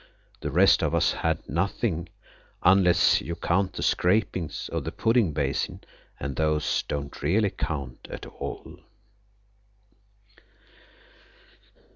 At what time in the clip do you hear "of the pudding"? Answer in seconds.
4.69-5.31